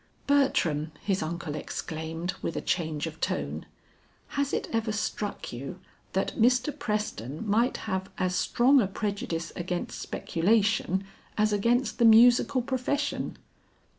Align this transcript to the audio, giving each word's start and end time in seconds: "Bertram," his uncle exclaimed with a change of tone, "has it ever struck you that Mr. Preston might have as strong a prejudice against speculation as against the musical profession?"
"Bertram," 0.25 0.93
his 1.03 1.21
uncle 1.21 1.53
exclaimed 1.53 2.33
with 2.41 2.55
a 2.55 2.59
change 2.61 3.05
of 3.05 3.21
tone, 3.21 3.67
"has 4.29 4.51
it 4.51 4.67
ever 4.73 4.91
struck 4.91 5.53
you 5.53 5.79
that 6.13 6.35
Mr. 6.35 6.75
Preston 6.75 7.47
might 7.47 7.77
have 7.85 8.09
as 8.17 8.33
strong 8.35 8.81
a 8.81 8.87
prejudice 8.87 9.53
against 9.55 10.01
speculation 10.01 11.03
as 11.37 11.53
against 11.53 11.99
the 11.99 12.05
musical 12.05 12.63
profession?" 12.63 13.37